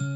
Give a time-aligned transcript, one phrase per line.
[0.00, 0.06] Hallo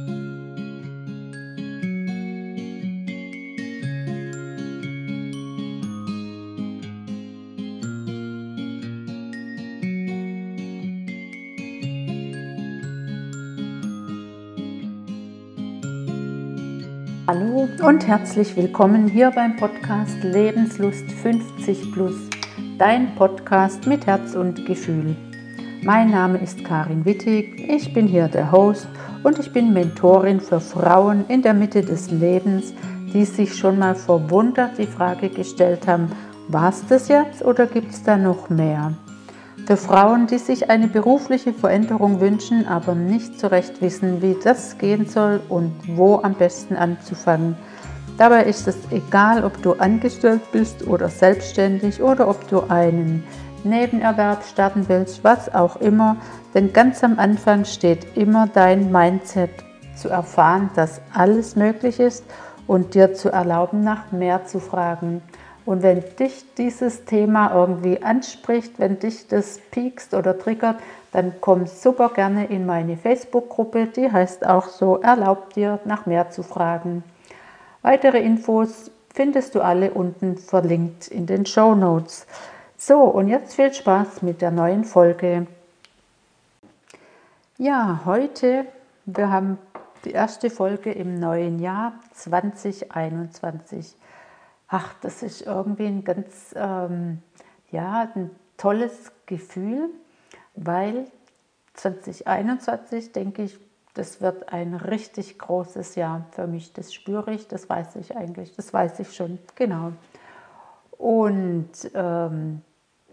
[17.86, 22.16] und herzlich willkommen hier beim Podcast Lebenslust 50 Plus,
[22.78, 25.14] dein Podcast mit Herz und Gefühl.
[25.82, 28.88] Mein Name ist Karin Wittig, ich bin hier der Host
[29.22, 32.72] und ich bin Mentorin für Frauen in der Mitte des Lebens,
[33.12, 36.10] die sich schon mal verwundert die Frage gestellt haben,
[36.48, 38.92] war es das jetzt oder gibt es da noch mehr?
[39.66, 44.78] Für Frauen, die sich eine berufliche Veränderung wünschen, aber nicht so recht wissen, wie das
[44.78, 47.54] gehen soll und wo am besten anzufangen.
[48.16, 53.22] Dabei ist es egal, ob du angestellt bist oder selbstständig oder ob du einen
[53.68, 56.16] Nebenerwerb starten willst, was auch immer,
[56.54, 59.50] denn ganz am Anfang steht immer dein Mindset
[59.96, 62.24] zu erfahren, dass alles möglich ist
[62.66, 65.22] und dir zu erlauben, nach mehr zu fragen.
[65.66, 70.76] Und wenn dich dieses Thema irgendwie anspricht, wenn dich das piekst oder triggert,
[71.12, 76.30] dann komm super gerne in meine Facebook-Gruppe, die heißt auch so, erlaubt dir nach mehr
[76.30, 77.04] zu fragen.
[77.82, 82.26] Weitere Infos findest du alle unten verlinkt in den Show Notes.
[82.80, 85.46] So, und jetzt viel Spaß mit der neuen Folge.
[87.58, 88.66] Ja, heute,
[89.04, 89.58] wir haben
[90.04, 93.96] die erste Folge im neuen Jahr 2021
[94.68, 97.22] ach, das ist irgendwie ein ganz, ähm,
[97.70, 99.90] ja, ein tolles Gefühl,
[100.54, 101.06] weil
[101.74, 103.58] 2021, denke ich,
[103.94, 106.72] das wird ein richtig großes Jahr für mich.
[106.72, 109.92] Das spüre ich, das weiß ich eigentlich, das weiß ich schon, genau.
[110.92, 112.62] Und ähm,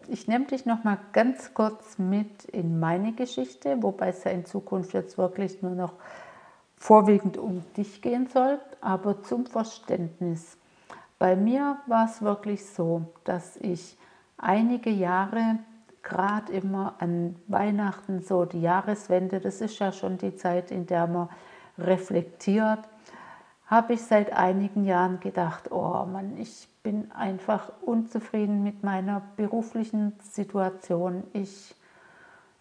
[0.07, 4.45] ich nehme dich noch mal ganz kurz mit in meine Geschichte, wobei es ja in
[4.45, 5.93] Zukunft jetzt wirklich nur noch
[6.75, 10.57] vorwiegend um dich gehen soll, aber zum Verständnis.
[11.17, 13.97] Bei mir war es wirklich so, dass ich
[14.37, 15.59] einige Jahre,
[16.03, 21.07] gerade immer an Weihnachten, so die Jahreswende, das ist ja schon die Zeit, in der
[21.07, 21.29] man
[21.79, 22.79] reflektiert,
[23.65, 30.13] habe ich seit einigen Jahren gedacht, oh Mann, ich bin einfach unzufrieden mit meiner beruflichen
[30.21, 31.23] Situation.
[31.33, 31.73] Ich,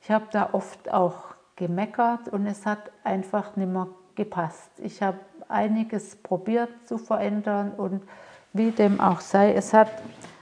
[0.00, 4.70] ich habe da oft auch gemeckert und es hat einfach nicht mehr gepasst.
[4.78, 5.18] Ich habe
[5.48, 8.02] einiges probiert zu verändern und
[8.54, 9.90] wie dem auch sei, es hat,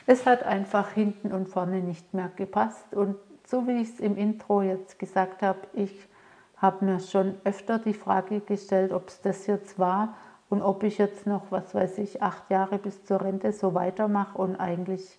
[0.07, 2.95] es hat einfach hinten und vorne nicht mehr gepasst.
[2.95, 6.09] Und so wie ich es im Intro jetzt gesagt habe, ich
[6.57, 10.15] habe mir schon öfter die Frage gestellt, ob es das jetzt war
[10.53, 14.37] und ob ich jetzt noch, was weiß ich, acht Jahre bis zur Rente so weitermache
[14.37, 15.19] und eigentlich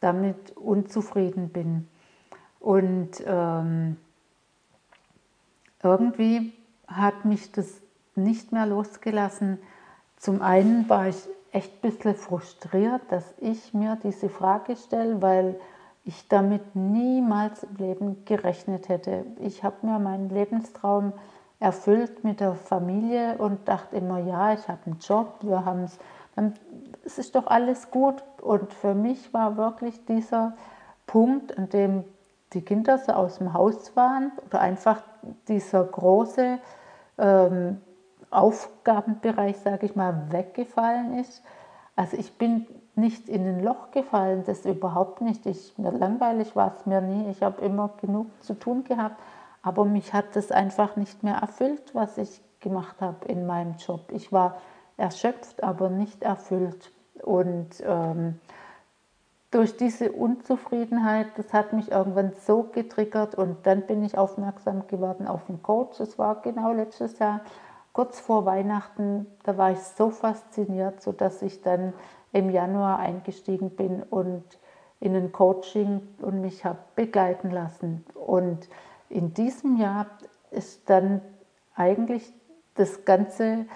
[0.00, 1.86] damit unzufrieden bin.
[2.58, 3.96] Und ähm,
[5.80, 6.54] irgendwie
[6.88, 7.82] hat mich das
[8.16, 9.58] nicht mehr losgelassen.
[10.16, 15.54] Zum einen war ich echt ein bisschen frustriert, dass ich mir diese Frage stelle, weil
[16.04, 19.24] ich damit niemals im Leben gerechnet hätte.
[19.38, 21.12] Ich habe mir meinen Lebenstraum
[21.64, 25.98] erfüllt mit der Familie und dachte immer, ja, ich habe einen Job, wir haben es,
[27.04, 28.22] es ist doch alles gut.
[28.42, 30.52] Und für mich war wirklich dieser
[31.06, 32.04] Punkt, an dem
[32.52, 35.02] die Kinder so aus dem Haus waren oder einfach
[35.48, 36.58] dieser große
[37.16, 37.80] ähm,
[38.30, 41.42] Aufgabenbereich, sage ich mal, weggefallen ist.
[41.96, 45.46] Also ich bin nicht in ein Loch gefallen, das überhaupt nicht.
[45.46, 47.30] Ich, mir langweilig war es mir nie.
[47.30, 49.16] Ich habe immer genug zu tun gehabt,
[49.64, 54.12] aber mich hat das einfach nicht mehr erfüllt, was ich gemacht habe in meinem Job.
[54.12, 54.58] Ich war
[54.96, 56.92] erschöpft, aber nicht erfüllt.
[57.22, 58.38] Und ähm,
[59.50, 65.26] durch diese Unzufriedenheit, das hat mich irgendwann so getriggert und dann bin ich aufmerksam geworden
[65.26, 65.98] auf einen Coach.
[65.98, 67.40] Das war genau letztes Jahr
[67.92, 71.94] kurz vor Weihnachten, da war ich so fasziniert, sodass ich dann
[72.32, 74.42] im Januar eingestiegen bin und
[74.98, 78.04] in ein Coaching und mich habe begleiten lassen.
[78.14, 78.68] Und
[79.14, 80.06] in diesem Jahr
[80.50, 81.20] ist dann
[81.76, 82.32] eigentlich
[82.74, 83.66] das ganze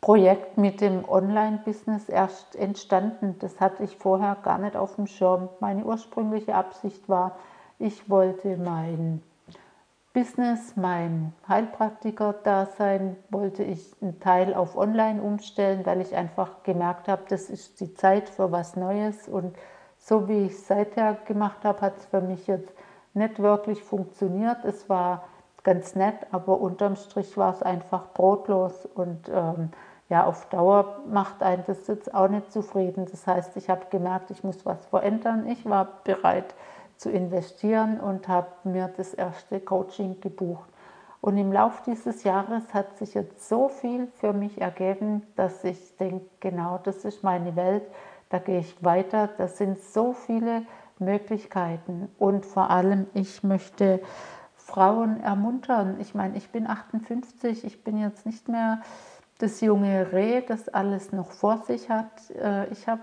[0.00, 3.36] Projekt mit dem Online-Business erst entstanden.
[3.40, 5.48] Das hatte ich vorher gar nicht auf dem Schirm.
[5.60, 7.36] Meine ursprüngliche Absicht war,
[7.78, 9.22] ich wollte mein
[10.14, 17.24] Business, mein Heilpraktiker-Dasein, wollte ich einen Teil auf Online umstellen, weil ich einfach gemerkt habe,
[17.28, 19.28] das ist die Zeit für was Neues.
[19.28, 19.54] Und
[19.98, 22.72] so wie ich es seither gemacht habe, hat es für mich jetzt
[23.16, 24.64] nicht wirklich funktioniert.
[24.64, 25.24] Es war
[25.64, 29.70] ganz nett, aber unterm Strich war es einfach brotlos und ähm,
[30.08, 33.06] ja, auf Dauer macht einen das jetzt auch nicht zufrieden.
[33.10, 35.48] Das heißt, ich habe gemerkt, ich muss was verändern.
[35.48, 36.54] Ich war bereit,
[36.96, 40.68] zu investieren und habe mir das erste Coaching gebucht.
[41.20, 45.96] Und im Laufe dieses Jahres hat sich jetzt so viel für mich ergeben, dass ich
[45.96, 47.82] denke, genau, das ist meine Welt,
[48.30, 50.62] da gehe ich weiter, das sind so viele
[50.98, 52.08] Möglichkeiten.
[52.18, 54.00] Und vor allem, ich möchte
[54.56, 55.96] Frauen ermuntern.
[56.00, 58.80] Ich meine, ich bin 58, ich bin jetzt nicht mehr
[59.38, 62.30] das junge Reh, das alles noch vor sich hat.
[62.30, 63.02] Äh, ich habe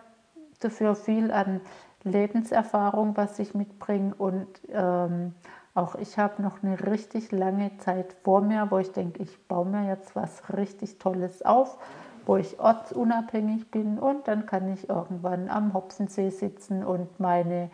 [0.60, 1.62] dafür viel an
[2.04, 5.34] Lebenserfahrung, was ich mitbringe und ähm,
[5.74, 9.66] auch ich habe noch eine richtig lange Zeit vor mir, wo ich denke, ich baue
[9.66, 11.78] mir jetzt was richtig Tolles auf,
[12.26, 17.70] wo ich ortsunabhängig bin und dann kann ich irgendwann am Hopfensee sitzen und meine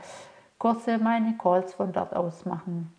[0.57, 2.93] Kurse, meine Calls von dort aus machen.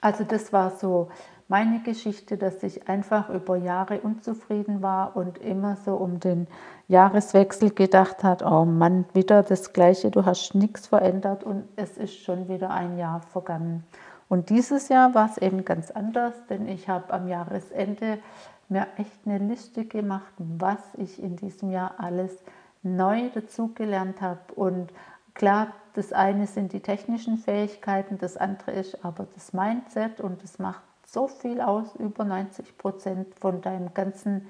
[0.00, 1.08] Also das war so
[1.50, 6.46] meine Geschichte, dass ich einfach über Jahre unzufrieden war und immer so um den
[6.86, 12.14] Jahreswechsel gedacht hat, oh Mann, wieder das Gleiche, du hast nichts verändert und es ist
[12.22, 13.84] schon wieder ein Jahr vergangen.
[14.30, 18.20] Und dieses Jahr war es eben ganz anders, denn ich habe am Jahresende
[18.68, 22.38] mir echt eine Liste gemacht, was ich in diesem Jahr alles
[22.84, 24.38] neu dazugelernt habe.
[24.54, 24.92] Und
[25.34, 30.60] klar, das eine sind die technischen Fähigkeiten, das andere ist aber das Mindset und das
[30.60, 34.46] macht so viel aus, über 90 Prozent von deinem ganzen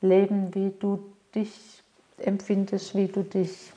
[0.00, 1.82] Leben, wie du dich
[2.18, 3.72] empfindest, wie du dich,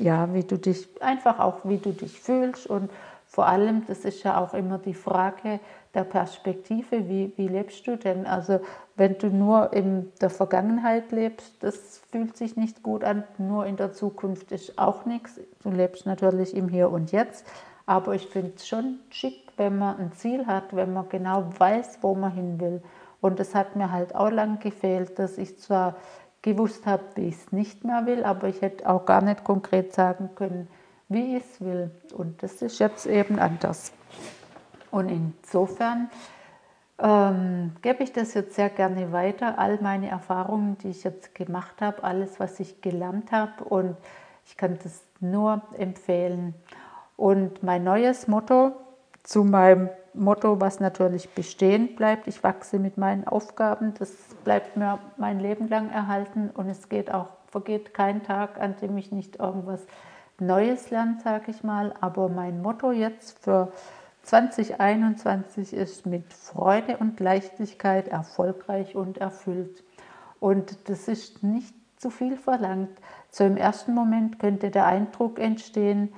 [0.00, 2.90] ja, wie du dich, einfach auch, wie du dich fühlst und
[3.32, 5.58] vor allem, das ist ja auch immer die Frage
[5.94, 8.26] der Perspektive, wie, wie lebst du denn?
[8.26, 8.60] Also
[8.94, 13.76] wenn du nur in der Vergangenheit lebst, das fühlt sich nicht gut an, nur in
[13.76, 15.40] der Zukunft ist auch nichts.
[15.62, 17.46] Du lebst natürlich im Hier und Jetzt,
[17.86, 22.00] aber ich finde es schon schick, wenn man ein Ziel hat, wenn man genau weiß,
[22.02, 22.82] wo man hin will.
[23.22, 25.96] Und es hat mir halt auch lang gefehlt, dass ich zwar
[26.42, 29.94] gewusst habe, wie ich es nicht mehr will, aber ich hätte auch gar nicht konkret
[29.94, 30.68] sagen können,
[31.12, 31.90] wie ich es will.
[32.14, 33.92] Und das ist jetzt eben anders.
[34.90, 36.10] Und insofern
[36.98, 41.80] ähm, gebe ich das jetzt sehr gerne weiter, all meine Erfahrungen, die ich jetzt gemacht
[41.80, 43.64] habe, alles, was ich gelernt habe.
[43.64, 43.96] Und
[44.46, 46.54] ich kann das nur empfehlen.
[47.16, 48.72] Und mein neues Motto
[49.22, 54.12] zu meinem Motto, was natürlich bestehen bleibt, ich wachse mit meinen Aufgaben, das
[54.44, 58.98] bleibt mir mein Leben lang erhalten und es geht auch, vergeht kein Tag, an dem
[58.98, 59.80] ich nicht irgendwas
[60.38, 61.94] Neues lerne, sage ich mal.
[62.00, 63.72] Aber mein Motto jetzt für
[64.22, 69.82] 2021 ist mit Freude und Leichtigkeit erfolgreich und erfüllt.
[70.40, 72.90] Und das ist nicht zu viel verlangt.
[73.30, 76.12] So im ersten Moment könnte der Eindruck entstehen,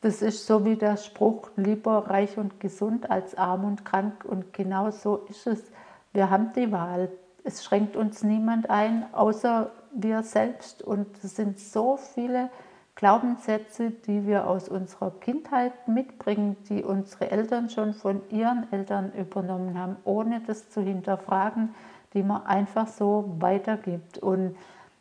[0.00, 4.24] das ist so wie der Spruch, lieber reich und gesund als arm und krank.
[4.24, 5.64] Und genau so ist es.
[6.12, 7.10] Wir haben die Wahl.
[7.42, 10.82] Es schränkt uns niemand ein, außer wir selbst.
[10.82, 12.50] Und es sind so viele
[12.98, 19.78] Glaubenssätze, die wir aus unserer Kindheit mitbringen, die unsere Eltern schon von ihren Eltern übernommen
[19.78, 21.76] haben, ohne das zu hinterfragen,
[22.12, 24.18] die man einfach so weitergibt.
[24.18, 24.56] Und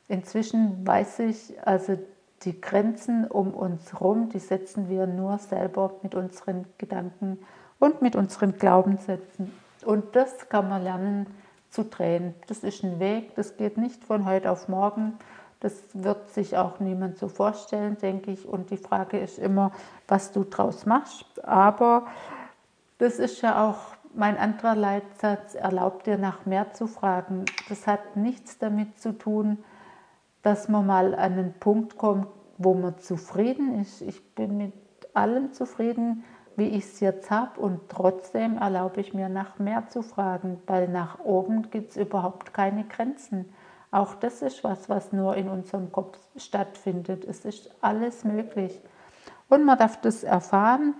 [0.07, 1.97] inzwischen weiß ich, also
[2.43, 7.39] die Grenzen um uns herum, die setzen wir nur selber mit unseren Gedanken
[7.79, 9.51] und mit unseren Glaubenssätzen.
[9.83, 11.25] Und das kann man lernen
[11.71, 12.35] zu drehen.
[12.45, 15.13] Das ist ein Weg, das geht nicht von heute auf morgen.
[15.59, 18.47] Das wird sich auch niemand so vorstellen, denke ich.
[18.47, 19.71] Und die Frage ist immer,
[20.07, 21.43] was du draus machst.
[21.43, 22.07] Aber
[22.99, 23.77] das ist ja auch
[24.13, 27.45] mein anderer Leitsatz, erlaubt dir nach mehr zu fragen.
[27.69, 29.59] Das hat nichts damit zu tun,
[30.41, 34.01] dass man mal an einen Punkt kommt, wo man zufrieden ist.
[34.01, 34.73] Ich bin mit
[35.13, 36.23] allem zufrieden,
[36.55, 40.87] wie ich es jetzt habe und trotzdem erlaube ich mir nach mehr zu fragen, weil
[40.87, 43.53] nach oben gibt es überhaupt keine Grenzen.
[43.91, 47.25] Auch das ist was, was nur in unserem Kopf stattfindet.
[47.25, 48.79] Es ist alles möglich.
[49.49, 50.93] Und man darf das erfahren.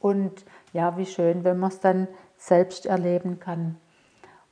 [0.00, 3.76] Und ja, wie schön, wenn man es dann selbst erleben kann.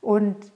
[0.01, 0.51] Und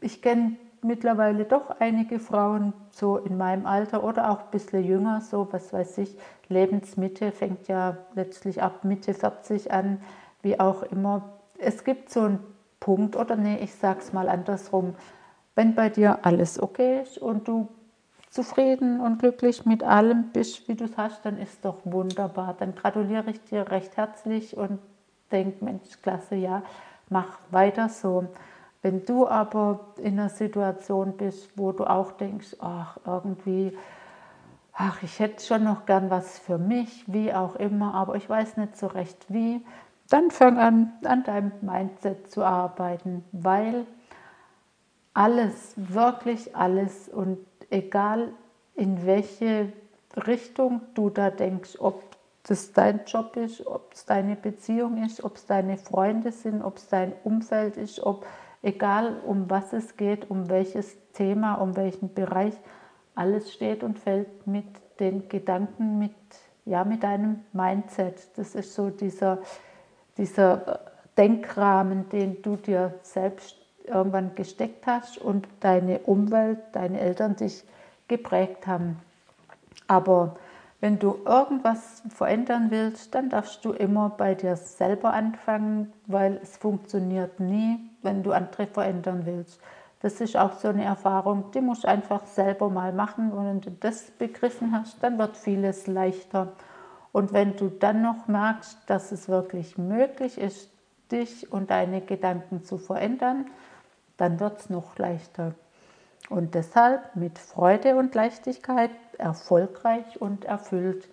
[0.00, 5.20] ich kenne mittlerweile doch einige Frauen so in meinem Alter oder auch ein bisschen jünger,
[5.20, 6.16] so was weiß ich,
[6.48, 10.02] Lebensmitte fängt ja letztlich ab Mitte 40 an,
[10.42, 11.40] wie auch immer.
[11.58, 12.40] Es gibt so einen
[12.80, 14.94] Punkt, oder nee, ich sag's mal andersrum,
[15.54, 17.68] wenn bei dir alles okay ist und du
[18.30, 22.56] zufrieden und glücklich mit allem bist, wie du es hast, dann ist doch wunderbar.
[22.58, 24.80] Dann gratuliere ich dir recht herzlich und
[25.30, 26.62] denke, Mensch, klasse, ja,
[27.08, 28.26] mach weiter so.
[28.82, 33.76] Wenn du aber in einer Situation bist, wo du auch denkst, ach, irgendwie,
[34.72, 38.56] ach, ich hätte schon noch gern was für mich, wie auch immer, aber ich weiß
[38.56, 39.64] nicht so recht wie,
[40.10, 43.86] dann fang an, an deinem Mindset zu arbeiten, weil
[45.14, 47.38] alles, wirklich alles und
[47.70, 48.32] egal
[48.74, 49.72] in welche
[50.26, 52.02] Richtung du da denkst, ob
[52.42, 56.76] das dein Job ist, ob es deine Beziehung ist, ob es deine Freunde sind, ob
[56.76, 58.26] es dein Umfeld ist, ob
[58.62, 62.54] egal um was es geht, um welches Thema, um welchen Bereich,
[63.14, 64.66] alles steht und fällt mit
[64.98, 66.14] den Gedanken, mit,
[66.64, 68.36] ja, mit deinem Mindset.
[68.36, 69.38] Das ist so dieser,
[70.18, 70.80] dieser
[71.16, 77.64] Denkrahmen, den du dir selbst irgendwann gesteckt hast und deine Umwelt, deine Eltern dich
[78.08, 79.00] geprägt haben.
[79.86, 80.36] Aber
[80.80, 86.56] wenn du irgendwas verändern willst, dann darfst du immer bei dir selber anfangen, weil es
[86.56, 89.60] funktioniert nie, wenn du andere verändern willst.
[90.00, 93.32] Das ist auch so eine Erfahrung, die musst du einfach selber mal machen.
[93.32, 96.52] Und wenn du das begriffen hast, dann wird vieles leichter.
[97.12, 100.68] Und wenn du dann noch merkst, dass es wirklich möglich ist,
[101.10, 103.46] dich und deine Gedanken zu verändern,
[104.16, 105.54] dann wird es noch leichter.
[106.30, 111.08] Und deshalb mit Freude und Leichtigkeit erfolgreich und erfüllt.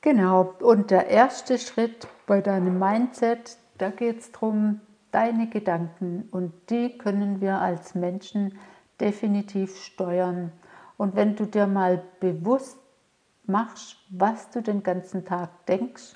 [0.00, 4.80] Genau, und der erste Schritt bei deinem Mindset, da geht es darum,
[5.12, 8.58] deine Gedanken und die können wir als Menschen
[9.00, 10.52] definitiv steuern.
[10.96, 12.78] Und wenn du dir mal bewusst
[13.44, 16.14] machst, was du den ganzen Tag denkst,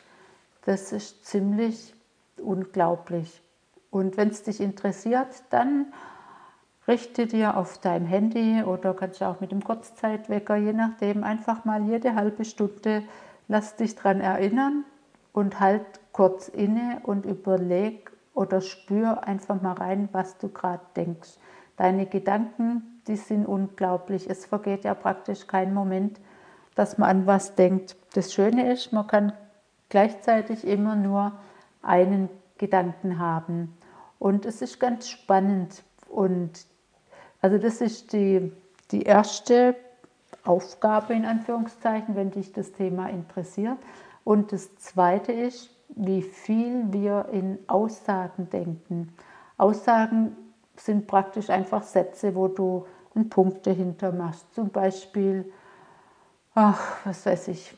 [0.65, 1.95] das ist ziemlich
[2.39, 3.41] unglaublich.
[3.91, 5.87] Und wenn es dich interessiert, dann
[6.89, 11.65] richte dir auf deinem Handy oder kannst du auch mit dem Kurzzeitwecker, je nachdem, einfach
[11.65, 13.03] mal jede halbe Stunde,
[13.49, 14.85] lass dich daran erinnern
[15.33, 21.31] und halt kurz inne und überleg oder spür einfach mal rein, was du gerade denkst.
[21.77, 24.29] Deine Gedanken, die sind unglaublich.
[24.29, 26.21] Es vergeht ja praktisch kein Moment,
[26.75, 27.97] dass man an was denkt.
[28.15, 29.33] Das Schöne ist, man kann
[29.89, 31.33] gleichzeitig immer nur
[31.83, 32.29] einen
[32.59, 33.77] Gedanken haben.
[34.19, 35.83] Und es ist ganz spannend.
[36.09, 36.67] Und
[37.41, 38.53] also das ist die,
[38.91, 39.77] die erste
[40.45, 43.79] Aufgabe in Anführungszeichen, wenn dich das Thema interessiert.
[44.25, 49.13] Und das zweite ist, wie viel wir in Aussagen denken.
[49.57, 50.37] Aussagen
[50.77, 54.55] sind praktisch einfach Sätze, wo du einen Punkt dahinter machst.
[54.55, 55.51] Zum Beispiel,
[56.55, 57.75] ach, was weiß ich,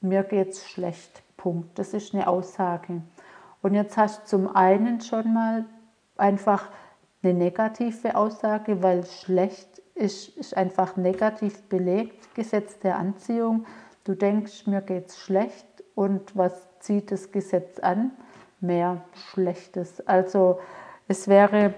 [0.00, 1.22] mir geht's schlecht.
[1.36, 1.78] Punkt.
[1.78, 3.02] Das ist eine Aussage.
[3.62, 5.64] Und jetzt hast du zum einen schon mal
[6.16, 6.68] einfach
[7.22, 13.66] eine negative Aussage, weil schlecht ist, ist einfach negativ belegt, Gesetz der Anziehung.
[14.04, 18.10] Du denkst, mir geht's schlecht und was zieht das Gesetz an?
[18.60, 20.06] Mehr Schlechtes.
[20.06, 20.58] Also
[21.06, 21.74] es wäre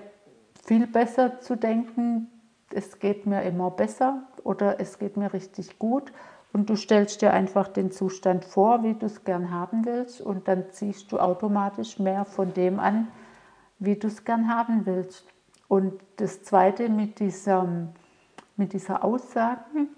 [0.64, 2.30] viel besser zu denken,
[2.72, 6.12] es geht mir immer besser oder es geht mir richtig gut
[6.54, 10.46] und du stellst dir einfach den Zustand vor, wie du es gern haben willst und
[10.46, 13.08] dann ziehst du automatisch mehr von dem an,
[13.80, 15.26] wie du es gern haben willst.
[15.66, 17.66] Und das Zweite mit dieser,
[18.56, 19.88] mit dieser Aussage,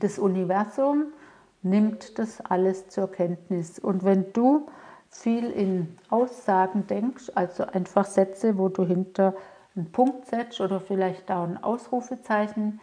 [0.00, 1.12] das Universum
[1.62, 3.78] nimmt das alles zur Kenntnis.
[3.78, 4.68] Und wenn du
[5.10, 9.34] viel in Aussagen denkst, also einfach Sätze, wo du hinter
[9.76, 12.80] einen Punkt setzt oder vielleicht auch ein Ausrufezeichen,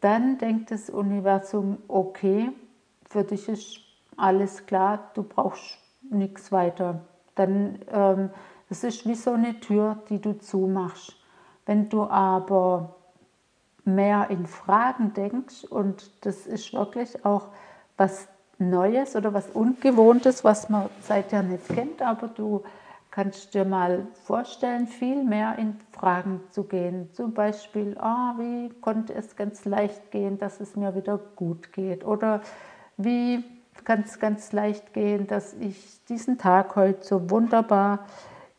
[0.00, 2.50] dann denkt das Universum, okay,
[3.08, 3.80] für dich ist
[4.16, 5.78] alles klar, du brauchst
[6.10, 7.00] nichts weiter.
[7.34, 8.30] Dann ähm,
[8.68, 11.16] das ist wie so eine Tür, die du zumachst.
[11.66, 12.96] Wenn du aber
[13.84, 17.48] mehr in Fragen denkst und das ist wirklich auch
[17.96, 22.64] was Neues oder was Ungewohntes, was man seither nicht kennt, aber du
[23.16, 27.08] kannst dir mal vorstellen, viel mehr in Fragen zu gehen.
[27.14, 32.04] Zum Beispiel, ah, wie konnte es ganz leicht gehen, dass es mir wieder gut geht?
[32.04, 32.42] Oder
[32.98, 33.42] wie
[33.84, 38.04] kann es ganz leicht gehen, dass ich diesen Tag heute so wunderbar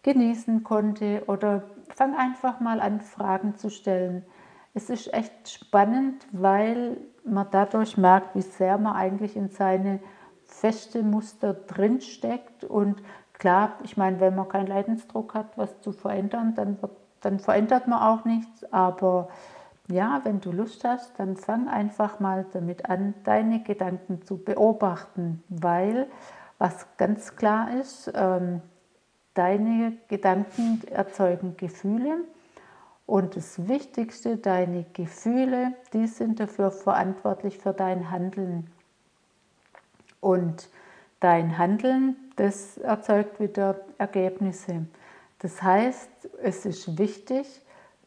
[0.02, 4.26] genießen konnte oder fang einfach mal an, Fragen zu stellen.
[4.74, 10.00] Es ist echt spannend, weil man dadurch merkt, wie sehr man eigentlich in seine
[10.48, 12.64] feste Muster drinsteckt.
[12.64, 13.04] Und
[13.40, 16.78] klar, ich meine, wenn man keinen Leidensdruck hat, was zu verändern, dann,
[17.22, 18.64] dann verändert man auch nichts.
[18.72, 19.30] Aber
[19.90, 25.44] ja, wenn du Lust hast, dann fang einfach mal damit an, deine Gedanken zu beobachten,
[25.50, 26.08] weil
[26.58, 28.62] was ganz klar ist, ähm,
[29.38, 32.22] Deine Gedanken erzeugen Gefühle
[33.06, 38.68] und das Wichtigste, deine Gefühle, die sind dafür verantwortlich für dein Handeln.
[40.22, 40.70] Und
[41.20, 44.86] dein Handeln, das erzeugt wieder Ergebnisse.
[45.40, 47.62] Das heißt, es ist wichtig,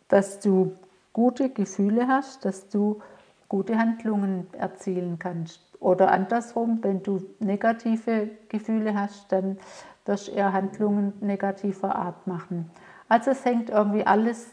[0.09, 0.77] dass du
[1.13, 3.01] gute Gefühle hast, dass du
[3.49, 5.61] gute Handlungen erzielen kannst.
[5.81, 9.59] Oder andersrum, wenn du negative Gefühle hast, dann
[10.05, 12.71] wirst eher Handlungen negativer Art machen.
[13.09, 14.49] Also es hängt irgendwie alles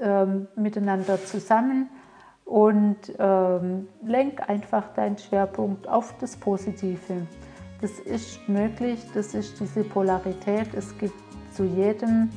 [0.00, 1.88] ähm, miteinander zusammen
[2.44, 7.26] und ähm, lenk einfach deinen Schwerpunkt auf das Positive.
[7.80, 10.68] Das ist möglich, das ist diese Polarität.
[10.74, 11.14] Es gibt
[11.52, 12.30] zu jedem,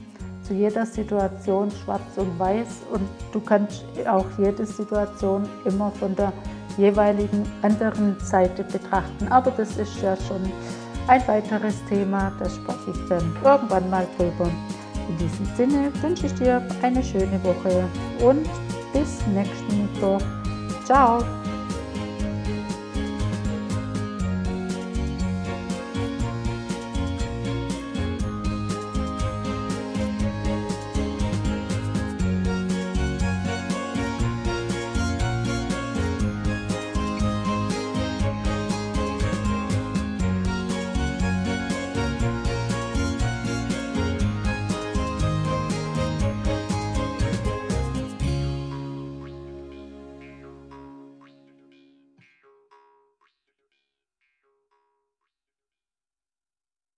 [0.44, 6.32] zu jeder Situation schwarz und weiß und du kannst auch jede Situation immer von der
[6.78, 9.28] jeweiligen anderen Seite betrachten.
[9.30, 10.42] Aber das ist ja schon
[11.08, 14.50] ein weiteres Thema, da spreche ich dann irgendwann mal drüber.
[15.10, 17.84] In diesem Sinne wünsche ich dir eine schöne Woche
[18.24, 18.48] und
[18.94, 20.22] bis nächsten Mittwoch.
[20.86, 21.41] Ciao!